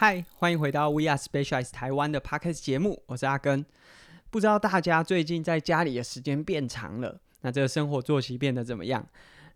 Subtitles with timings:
[0.00, 3.66] 嗨，欢迎回到 We Are Specialized 台湾的 Podcast 节目，我是阿根。
[4.30, 9.04] 不知道大家最近在家里的时间变长了，那这个生活作息变得怎么样？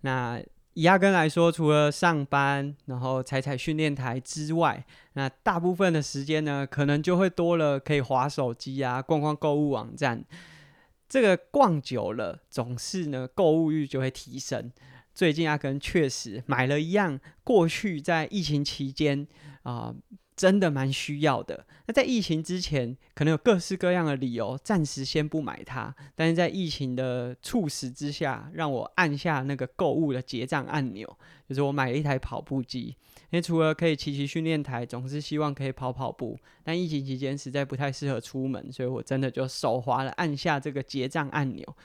[0.01, 10.25] 那以阿根来说，除了上班，然后踩踩训练台之外，那大部分的时间呢，可能就会多了可以划手机啊，逛逛购物网站。
[11.09, 14.73] 这个逛久了，总是呢购物欲就会提升。
[15.15, 19.25] 最近阿根确实买了一样，过去在疫情期间
[19.63, 19.95] 啊。
[20.35, 21.67] 真的蛮需要的。
[21.87, 25.95] 那在疫情之前，可能有各式各样的理由，暂时先不买它。
[26.15, 31.07] 但是在疫情的促使之下，让我按下那个购物的结账按钮，
[31.49, 32.97] 就是我买了一台跑步机。
[33.31, 36.39] 因为除了可以骑骑训练台，总是希望可以跑跑步。
[36.63, 41.77] 但疫情期间实在不太适合出门，所以我真的就手滑了按下这个结账按钮。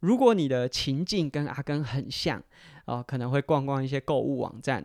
[0.00, 2.42] 如果你的情境跟阿根很像，
[2.86, 4.84] 哦，可能会逛逛一些购物网站。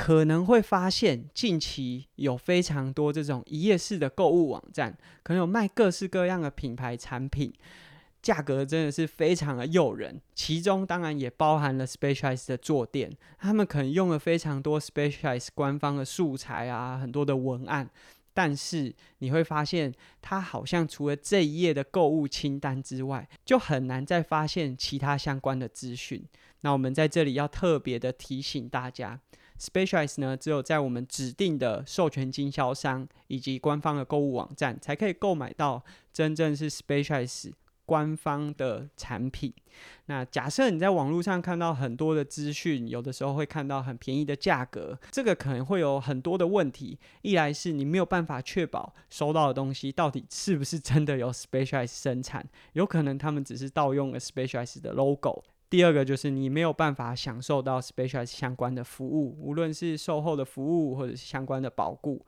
[0.00, 7.52] 可能会发现近期有非常多这种一页式的购物网站，可能有卖各式各样的品牌产品，
[8.22, 10.18] 价格真的是非常的诱人。
[10.34, 17.90] 其中当然也包含了 Specialized 的坐垫，他们可能用了非常多 Specialized 官方的素材啊，很多的文案，
[18.32, 26.24] 但是你会发现，它好像除了这一页的购物清单之外，就很难再发现其他相关的资讯。
[26.62, 29.20] 那我们在这里要特别的提醒大家。
[29.60, 37.52] Specialize 呢，只有在我们指定的授权经销商以及官方的购物网站，才可以购买到真正是 Specialize
[37.84, 39.52] 官方的产品。
[40.06, 46.98] 那假设你在网络上看到很多的资讯，有的时候会看到很便宜的价格，这个可能会有很多的问题。
[47.20, 55.44] 一来是你没有办法确保收到的东西到底是不是真的由 Specialized 生产，有可能他们只是盗用了 Specialize 的 logo。
[55.70, 62.26] 第二个就是你没有办法享受到 Specialized 相关的服务，无论是售后的服务或者是相关的保固。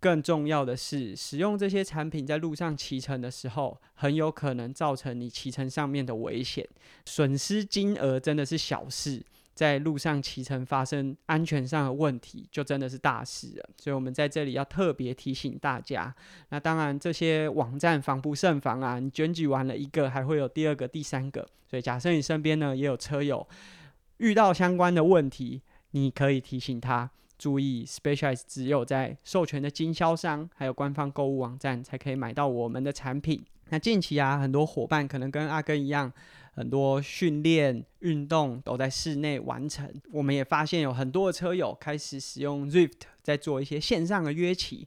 [0.00, 6.68] 更重要的是，使用这些产品在路上骑乘的时候，很有可能造成你骑乘上面的危险，
[7.06, 9.24] 损失金额真的是小事。
[9.54, 13.70] 在路上骑乘发生安全上的问题，就真的是大事了。
[13.76, 16.12] 所以，我们在这里要特别提醒大家。
[16.48, 18.98] 那当然，这些网站防不胜防啊！
[18.98, 21.46] 你卷举完了一个，还会有第二个、第三个。
[21.70, 23.46] 所以，假设你身边呢也有车友
[24.16, 25.62] 遇到相关的问题，
[25.92, 33.44] 你可以提醒他注意，Specialize 只有在授权的经销商还有官方购物网站才可以买到我们的产品。
[33.70, 36.12] 那近期啊，很多伙伴可能跟阿根一样。
[36.54, 39.92] 很多训练运动都在室内完成。
[40.12, 44.86] 我们也发现有很多的车友开始使用 Rift 在做一些线上的约骑。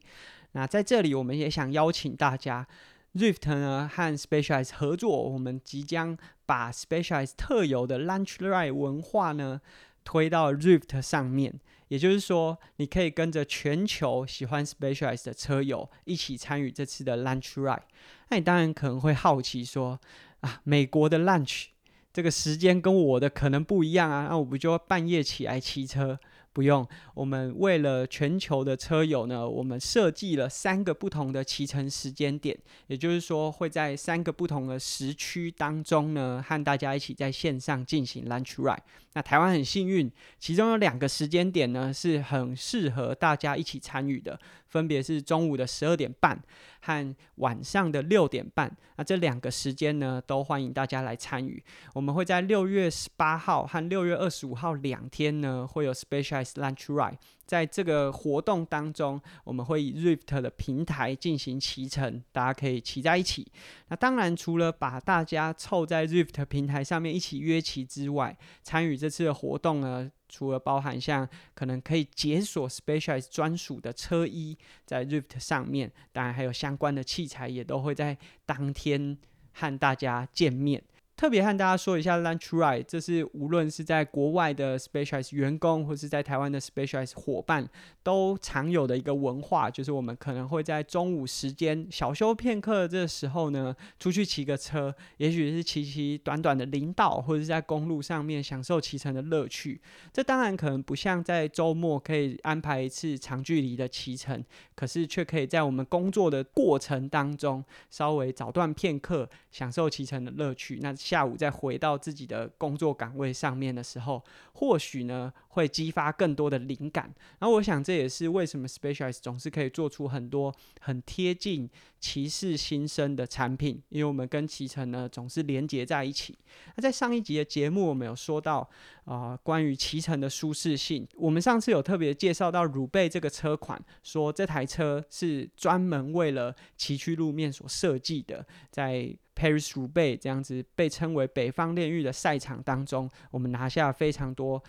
[0.52, 2.66] 那在这里，我们也想邀请大家
[3.14, 9.60] ，Rift 呢和 Specialized 合作，我们即将把 Specialized 特有的 Lunch Ride 文化呢
[10.04, 11.60] 推到 Rift 上面。
[11.88, 17.82] 也就是说，你可以跟着全球喜欢 Specialized 的车友一起参与这次的 Lunch Ride。
[18.30, 20.00] 那你当然可能会好奇说。
[20.40, 21.66] 啊，美国的 lunch
[22.12, 26.18] 这个时间跟我的可能不一样啊，那我不就半夜起来骑车？
[26.50, 26.84] 不用，
[27.14, 38.80] 我们为了全球的车友呢，我们设计了三个不同的骑乘时间点，也就是说会在三个不同的时区当中呢，和大家一起在线上进行 lunch ride。
[39.12, 40.10] 那台湾很幸运，
[40.40, 44.40] 其中有两个时间点呢是很适合大家一起参与的。
[44.68, 46.40] 分别是中午的十二点半
[46.80, 51.62] 和晚上的六点半，那这两个时间呢，都欢迎大家来参与。
[51.94, 57.16] 我们会在六月十八号和六月二十五号两天呢，会有 Specialized Lunch Ride。
[57.48, 63.50] 在这个活动当中，我们会以 Rift 的平台进行骑乘，大家可以骑在一起。
[63.88, 74.54] 那当然，除了把大家凑在 Rift 平台上面一起约骑之外，参与这次的活动呢，除了包含像可能可以解锁 Specialized 专属的车衣
[74.84, 79.16] 在 Rift 上面，当然还有相关的器材也都会在当天
[79.54, 80.82] 和大家见面。
[81.18, 87.68] 特别和大家说一下，Lunch Ride，这是无论是在国外的 Specialized 员工，或是在台湾的 Specialized 伙伴，
[88.04, 99.80] 都常有的一个文化，就是我们可能会在中午时间小休片刻这时候呢，出去骑个车，也许是骑骑短短的林道，或者是在公路上面享受骑乘的乐趣。
[100.12, 104.40] 这当然可能不像在周末可以安排一次长距离的骑乘，
[104.76, 110.78] 可是却可以在我们工作的过程当中，稍微早段片刻享受骑乘的乐趣。
[110.80, 114.22] 那下午再回到自己的工作岗位上面的时候，
[114.52, 117.10] 或许呢会激发更多的灵感。
[117.38, 126.36] 然后我想这也是为什么 Specialized 总是可以做出很多很贴近骑士心声的产品，因为我们跟骑乘呢总是连接在一起。
[126.76, 128.68] 那在上一集的节目，我们有说到
[129.04, 144.60] 啊关于骑乘的舒适性，我们上次有特别介绍到乳贝这个车款，说这台车是专门为了崎岖路面所设计的，在 Paris 乳贝这样子被称为北方炼狱的赛场当中，我们拿下非常多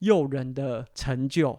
[0.00, 1.58] 诱人的成就。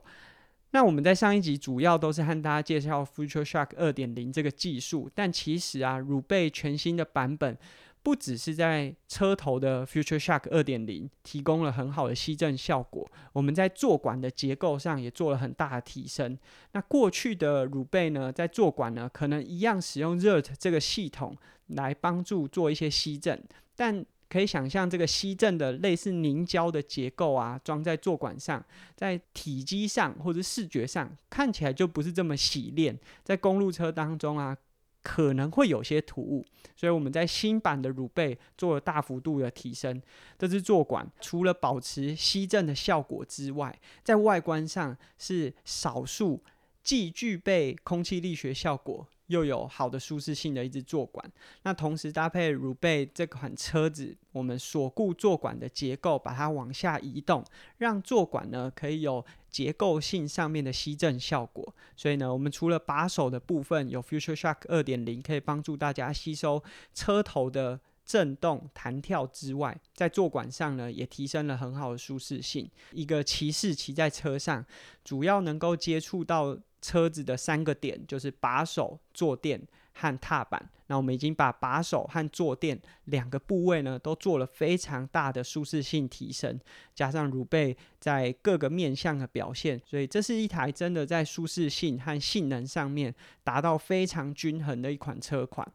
[0.72, 7.58] 那我们在上一集主要都是和大家介绍 Future Shock 二点零这个技术，但其实啊，乳贝全新的版本
[8.02, 16.38] 不只是在车头的 Future Shock 二点零提供了很好的吸震效果，我们在坐管的结构上也做了很大的提升。
[16.72, 21.36] 那过去的乳贝呢，在坐管呢，可能一样使用 RERT 这个系统
[21.68, 23.44] 来帮助做一些吸震，
[23.76, 28.64] 但可以想象，这个吸震的类似凝胶的结构啊，装在坐管上，
[28.96, 34.56] 在体积上或者视觉上看起来就不是这么洗练，在公路车当中啊，
[35.02, 36.46] 可能会有些突兀。
[36.76, 40.02] 所以我们在新版的乳贝做了大幅度的提升。
[40.38, 46.44] 这支坐管除了保持吸震的效果之外，在外观上是少数
[46.84, 49.08] 既具备空气力学效果。
[49.30, 51.24] 又有好的舒适性的一支坐管，
[51.62, 57.46] 那同时搭配乳贝这款车子，我们锁固坐管的结构，把它往下移动，
[57.78, 61.76] 让坐管呢可以有结构性上面的吸震效果。
[61.96, 66.64] 所以呢，我们除了把手的部分有 Future Shock 二点零，可以帮助大家吸收
[66.94, 72.70] 车头的震动弹跳之外，在坐管上呢也提升了很好的舒适性。
[72.92, 74.66] 一个骑士骑在车上，
[75.04, 76.58] 主要能够接触到。
[76.82, 79.62] 车子的三个点就是把手、坐垫
[80.00, 80.70] 和踏板。
[80.88, 86.60] 那我们已经把把手和坐垫两个部位呢，都做了非常大的舒适性提升，
[86.96, 93.14] 加上乳贝在各个面向的表现，所以这是一台真的在舒适性和性能上面
[93.44, 95.70] 达到非常均衡的一款车款。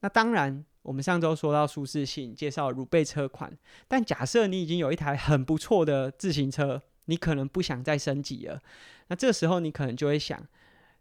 [0.00, 3.52] 那当然，我们上周说到舒适性，介绍乳贝车款，
[3.86, 6.80] 但假设你已经有一台很不错的自行车。
[7.10, 8.60] 你可能不想再升级了，
[9.06, 10.46] 那这时候你可能就会想，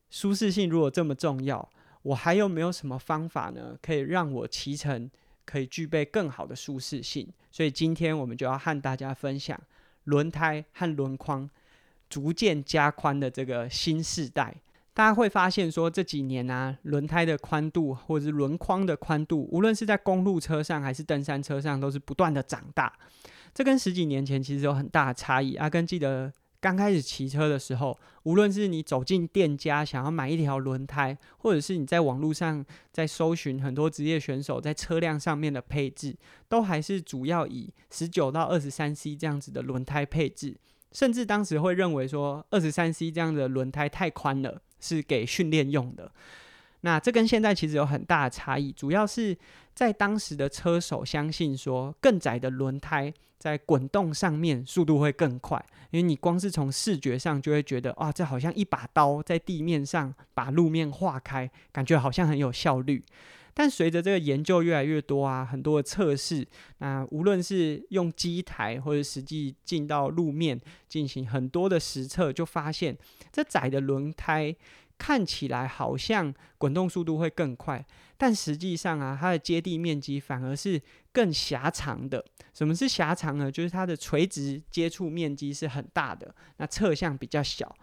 [0.09, 1.69] 舒适性如果这么重要，
[2.07, 5.09] 我还有没有什么方法呢，可以让我骑乘
[5.45, 7.27] 可以具备更好的舒适性？
[7.51, 9.59] 所以今天我们就要和大家分享
[10.05, 11.49] 轮胎和轮框
[12.09, 14.55] 逐渐加宽的这个新时代。
[14.93, 22.91] 大家会发现说这几年啊，轮胎的宽度或者是轮框的宽度，无论是在公路车上还是登山车上，都是不断的长大。
[23.53, 25.55] 这跟十几年前其实有很大的差异。
[25.55, 36.15] 阿根记得刚开始骑车的时候，无论是你走进店家想要买一条轮胎，或者是你在网络上在搜寻很多职业选手在车辆上面的配置，
[36.49, 40.57] 都还是主要以十九到二十三 C 这样子的轮胎配置。
[40.93, 46.11] 甚至当时会认为说，二十三 C 这样的轮胎太宽了，是给训练用的。
[46.87, 49.37] 那这跟现在其实有很大的差异，主要是
[49.75, 55.61] 在当时的车手相信说，更窄的轮胎在滚动上面速度会更快，
[55.91, 63.03] 因为你光是从视觉上就会觉得，哇，这好像一把刀在地面上把路面划开，感觉好像很有效率。
[63.53, 66.47] 但随着这个研究越来越多啊，很多的测试，
[66.77, 70.57] 那无论是用机台或者实际进到路面
[70.87, 72.97] 进行很多的实测，就发现
[73.29, 74.55] 这窄的轮胎。
[74.97, 77.85] 看起来好像滚动速度会更快，
[78.17, 80.81] 但实际上啊，它的接地面积反而是
[81.11, 82.23] 更狭长的。
[82.53, 83.51] 什么是狭长呢？
[83.51, 87.75] 就是它的垂直接触面积是很大的，那侧向比较小。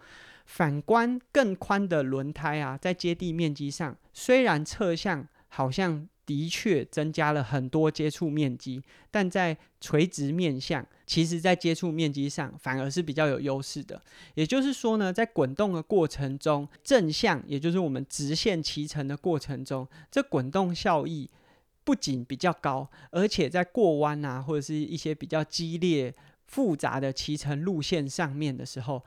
[0.45, 6.07] 反观更宽的轮胎啊，在接地面积上，虽然侧向好像。
[6.25, 14.01] 的确增加了很多接触面积，但在垂直面向，其实在接触面积上反而是比较有优势的。
[14.33, 21.29] 也就是说呢，在滚动的过程中，正向也就是我们直线骑乘的过程中，这滚动效益
[21.83, 26.11] 不仅比较高，而且在过弯啊或者是一些比较激烈
[26.47, 29.03] 复杂的骑乘路线上面的时候，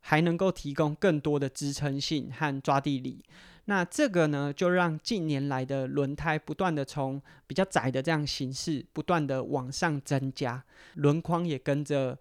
[0.00, 3.22] 还能够提供更多的支撑性和抓地力。
[3.66, 10.64] 那这个呢，就让近年来的轮胎不断的从比较窄的这样形式，不断的往上增加，
[10.94, 12.18] 轮框也跟着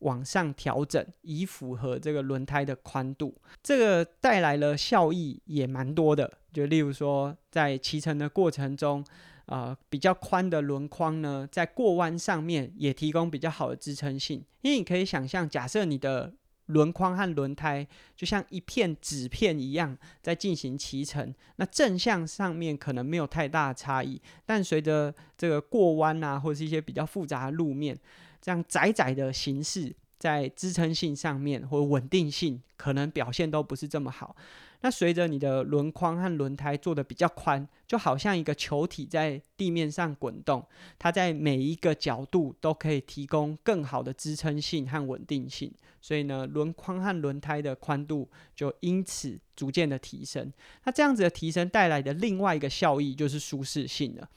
[0.00, 3.34] 往上调整，以符合这个轮胎的宽度。
[3.62, 9.04] 这个带来了效益也蛮多的，就例如说在骑乘的过程中，
[9.46, 14.44] 呃，比较宽的轮框呢，在过弯上面也提供比较好的支撑性。
[14.60, 16.32] 因为你可以想象，假设你的
[16.72, 17.86] 轮框和轮胎
[18.16, 21.34] 就像一片纸片一样在进行骑乘。
[21.56, 27.98] 那正向上面可能没有太大的差异，但随着这个过弯啊，或者是一些比较复杂的路面，
[28.40, 34.36] 这样窄窄的形式，在支撑性上面或稳定性可能表现都不是这么好。
[34.82, 40.64] 那随着你的轮框和轮胎做的比较宽，就好像一个球体在地面上滚动，
[40.96, 50.52] 它在每一个角度都可以提供更好的支撑性和稳定性，所以呢，轮框和轮胎的宽度就因此逐渐的提升。
[50.84, 54.28] 那这样子的提升带来的另外一个效益就是舒适性了。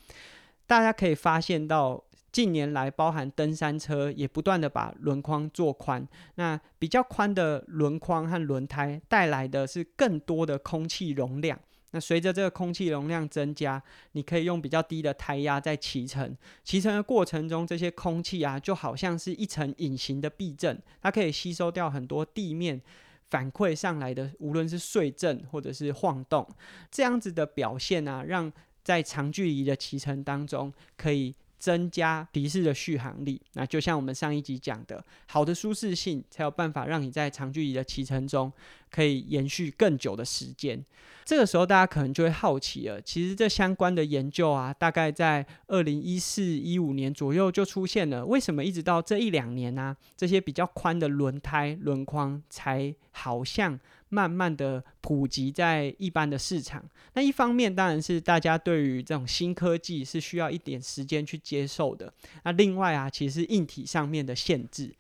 [0.66, 2.04] 大家可以发现到。
[2.36, 6.06] 近年来，包含登山车也不断的把轮框做宽。
[6.36, 11.58] 那比较宽的轮框和轮胎带来的是更多的空气容量。
[11.92, 16.36] 那随着这个空气容量增加，你可以用比较低的胎压在骑乘。
[16.66, 22.82] 骑乘的过程中，这些空气啊，就好像是一层隐形的避震，它可以吸收掉很多地面
[23.30, 26.46] 反馈上来的，无论是碎震或者是晃动。
[26.92, 28.52] 这样子的表现啊，让
[28.84, 31.34] 在长距离的骑乘当中可以。
[31.58, 38.52] 增加皮式的续航力，那就像我们上一集讲的，好的舒适性才有办法让你在长距离的骑乘中
[38.90, 40.84] 可以延续更久的时间。
[41.24, 49.98] 这个时候，大家可能就会好奇了，其实这相关的研究啊，大概在二零一四一五年左右就出现了，为什么一直到这一两年呢？
[50.16, 53.80] 这些比较宽的轮胎轮框才好像。
[54.10, 56.84] 慢慢的普及在一般的市场，
[57.14, 62.14] 那一方面当然是大家对于这种新科技是需要一点时间去接受的。
[62.44, 64.94] 那另外啊，其实硬体上面的限制，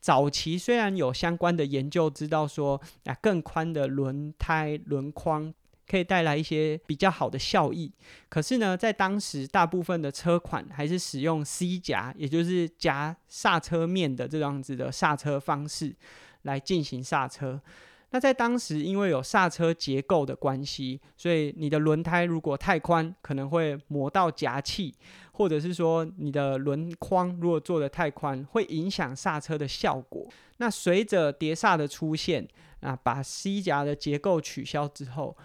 [0.00, 5.52] 早期虽然有相关的研究知道说啊，更宽的轮胎轮框
[5.88, 7.90] 可以带来一些比较好的效益，
[8.28, 15.96] 可是呢，在当时大部分的车款还是使用 C 夹，也就是夹刹车面的这样子的刹车方式
[16.42, 17.60] 来进行刹车。
[18.10, 24.94] 那在当时，因为有刹车结构的关系，所以你的轮胎如果太宽，可能会磨到夹器，
[25.32, 30.26] 或者是说你的轮框如果做的太宽，会影响刹车的效果。
[30.56, 32.48] 那随着碟刹的出现，
[32.80, 35.36] 啊，把 C 夹的结构取消之后，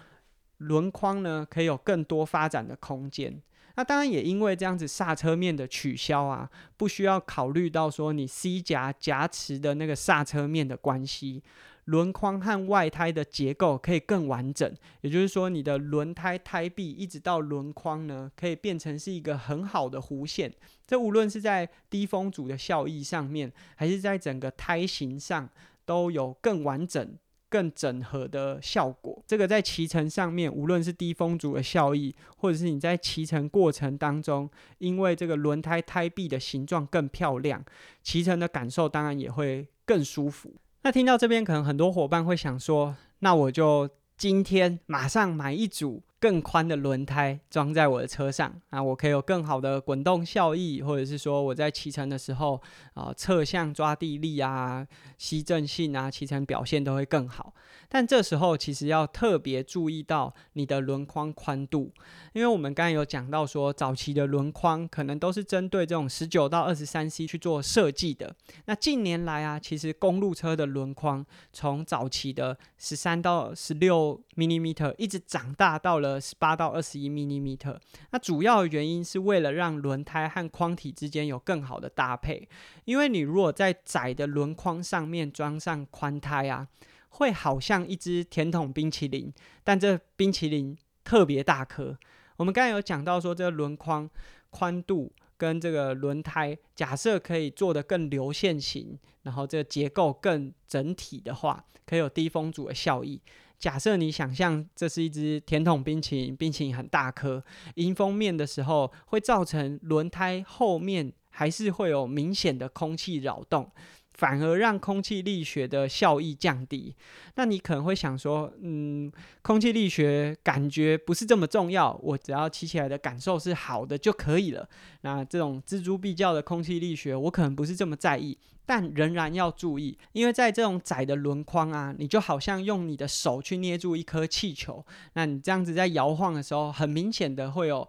[0.56, 3.42] 轮框呢可以有更多发展的空间。
[3.76, 11.42] 那当然也因为这样子刹车面的取消啊，不需要考虑到说你 C 夹夹持的那个刹车面的关系。
[11.86, 20.52] 轮框和外胎的结构可以更完整，也就是说，你的轮胎胎壁一直到轮框呢，可以变成是一个很好的弧线。
[20.86, 25.48] 这无论是在低风阻的效益上面，还是在整个胎型上，
[25.84, 27.16] 都有更完整、
[27.50, 29.22] 更整合的效果。
[29.26, 37.62] 这个在骑乘上面，无论是低风阻的效益，或者是你在骑乘过程当中，因为这个轮胎胎壁的形状更漂亮，
[38.02, 40.54] 骑乘的感受当然也会更舒服。
[40.86, 43.88] 那听到这边，可能很多伙伴会想说：“那我就
[44.18, 52.58] 今天马上买一组更宽的轮胎装在我的车上，啊，我可以有更好的滚动效益，或者是说我在骑乘的时候
[52.94, 54.86] 啊，侧向抓地力啊、
[55.18, 57.52] 吸震性啊，骑乘表现都会更好。”
[57.90, 61.92] 但这时候其实要特别注意到你的轮框宽度，
[62.32, 68.34] 因为我们刚才有讲到说，早期的轮框可能都是针对这种十九到二十三 C 去做设计的。
[68.64, 77.78] 那近年来啊，其实公路车的轮框从早期的十三到十六 millimeter 一直长大到了十八到二十一 millimeter。
[78.10, 82.48] 那主要的原因是为了让轮胎和框体之间有更好的搭配，
[82.84, 86.68] 因为你如果在窄的轮框上面装上宽胎啊。
[87.16, 91.96] 会好像一只甜筒冰淇淋，但这冰淇淋特别大颗。
[92.38, 94.10] 我们刚才有讲到说，这个轮框
[94.50, 103.22] 宽度跟这个轮胎，假设可以做的更流线型，然后这个结构更整体的话，可以有低风阻的效益。
[103.58, 107.42] 假设你想象这是一只甜筒冰淇淋，冰淇淋很大颗，
[107.76, 113.70] 迎风面的时候会造成轮胎后面还是会有明显的空气扰动。
[114.14, 116.94] 反而让空气力学的效益降低。
[117.34, 119.10] 那你可能会想说，嗯，
[119.42, 124.68] 空气力学感觉不是这么重要，我只要骑起来的感受是好的就可以了。
[125.00, 137.88] 那这种锱铢必较的空气力学，我可能不是这么在意，但仍然要注意，因为在这种窄的轮框啊，你就好像用你的手去捏住一颗气球，那你这样子在摇晃的时候，很明显的会有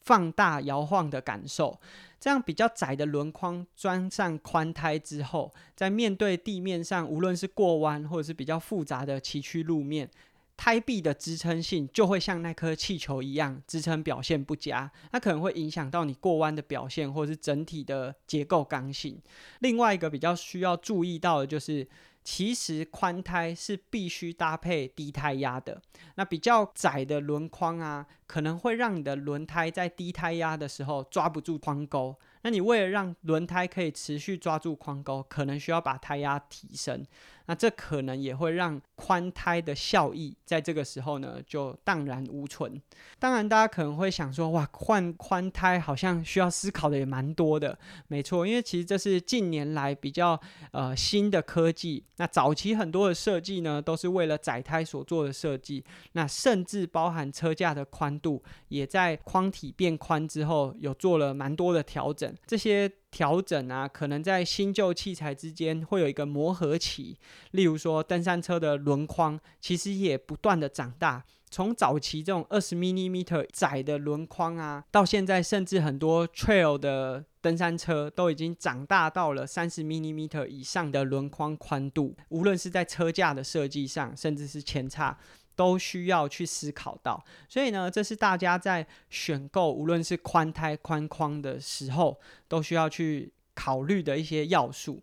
[0.00, 1.78] 放大摇晃的感受。
[2.18, 10.10] 这样比较窄的轮框装上宽胎之后，在面对地面上，无论是过弯或者是比较复杂的崎岖路面，
[10.56, 19.20] 胎壁的支撑性就会像那颗气球一样，支撑表现不佳，那可能会影响到你过弯的表现，或是整体的结构刚性。
[19.60, 21.88] 另外一个比较需要注意到的就是。
[22.28, 25.80] 其实宽胎是必须搭配低胎压的。
[26.16, 32.16] 那比较窄的轮框啊，可能会让你的轮胎在低胎压的时候抓不住框钩。
[32.42, 37.06] 那你为了让轮胎可以持续抓住框钩，可能需要把胎压提升。
[37.46, 42.80] 那这可能也会让宽胎的效益在这个时候呢就荡然无存。
[43.18, 47.78] 当然，大家可能会想说，哇，换宽胎好像需要思考的也蛮多的。
[48.08, 50.38] 没错，因为其实这是近年来比较
[50.72, 52.04] 呃新的科技。
[52.16, 55.84] 那早期很多的设计呢，都是为了窄胎所做的设计。
[56.12, 62.34] 那甚至包含车架的宽度，也在框体变宽之后，有做了蛮多的调整。
[62.46, 67.16] 这些调整啊，可能在新旧器材之间会有一个磨合期。
[67.52, 82.14] 例如说，登山车的轮框其实也不断的长大，从早期这种二十 mm 窄的轮框啊，到现在甚至很多 trail 的登山车都已经长大到了三十 mm 以上的轮框宽度。
[82.28, 85.16] 无论是在车架的设计上，甚至是前叉，
[85.56, 87.24] 都需要去思考到。
[87.48, 95.02] 所以呢，这是大家在选购无论是宽胎宽框的时候，都需要去考虑的一些要素。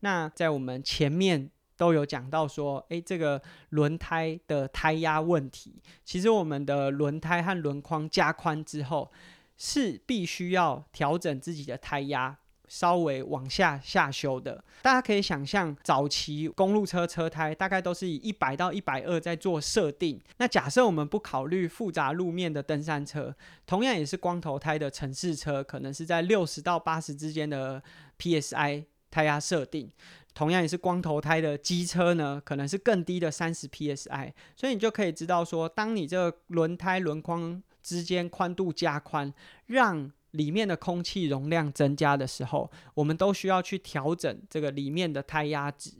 [0.00, 1.50] 那在我们前面。
[1.74, 9.10] 都有讲到说，诶，这个轮胎的胎压问题，其实我们的轮胎和轮框加宽之后，
[9.56, 12.38] 是必须要调整自己的胎压，
[12.72, 14.64] 稍微往下下修的。
[14.80, 20.18] 大家可以想象，早期公路车车胎大概都是以一百到一百二在做设定。
[20.38, 23.36] 那假设我们不考虑复杂路面的登山车，
[23.66, 27.82] 同样也是光头胎的城市车，可能是在六十到八十之间的
[28.18, 29.92] PSI 胎压设定。
[30.32, 39.30] 同样也是光头胎的机车呢，可能是更低的三十 psi，所以你就可以知道说，当你这个轮胎轮框之间宽度加宽，
[39.66, 45.90] 让里面的空气容量增加的时候，我们都需要去调整这个里面的胎压值，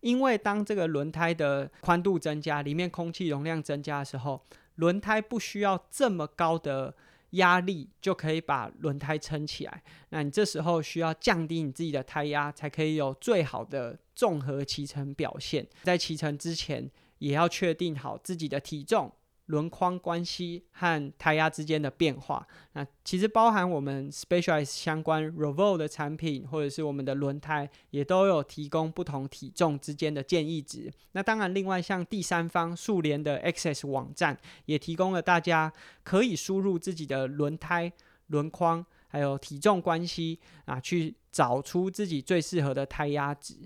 [0.00, 6.94] 因为当这个轮胎的宽度增加，里面空气容量增加的时候，轮胎不需要这么高的。
[7.34, 15.66] 压力就可以把轮胎撑起来，那你这时候需要降低你自己的胎压，才可以有最好的综合骑乘表现。
[15.82, 16.88] 在骑乘之前，
[17.18, 19.10] 也要确定好自己的体重。
[19.46, 30.90] 轮框关系和胎压之间的变化，那其实包含我们 specialize 相关 r e v o l 的产品，或者是我们的轮胎，也都有提供不同体重之间的建议值。
[31.12, 35.70] 那当然，另外像第三方速联的 Access 网站，也提供了大家
[36.02, 37.92] 可以输入自己的轮胎、
[38.28, 43.56] 轮框还有体重关系啊，去找出自己最适合的胎压值。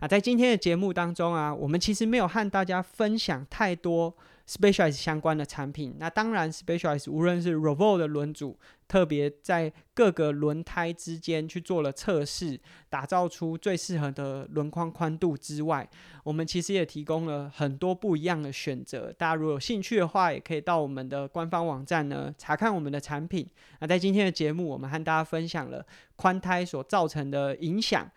[0.00, 4.12] 啊，在今天的节目当中啊，我们其实没有和大家分享太多。
[4.48, 8.58] Specialized 相关的产品，那当然 Specialized 无论是 Revo 的轮组，
[8.88, 12.58] 特别在各个轮胎之间去做了测试，
[12.88, 15.86] 打造出最适合的轮框宽度之外，
[16.24, 19.12] 我们其实也提供了很多不一样的选择。
[19.12, 23.46] 大家如果有兴趣的话，也可以到我们的官方网站呢查看我们的产品。
[23.80, 25.84] 那在今天的节目，我们和大家分享了
[26.16, 28.10] 宽胎所造成的影响，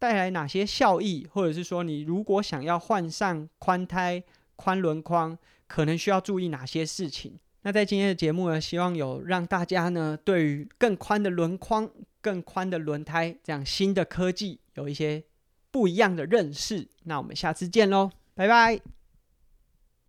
[0.00, 4.20] 带来哪些效益，或者是说你如果想要换上宽胎、
[4.56, 5.38] 宽轮框。
[5.68, 7.38] 可能需要注意哪些事情？
[7.62, 11.88] 那在今天的节目呢，希望有让大家呢对于更宽的轮框、
[12.20, 15.22] 更宽的轮胎这样新的科技有一些
[15.70, 16.88] 不一样的认识。
[17.04, 18.97] 那我们下次见喽，拜拜。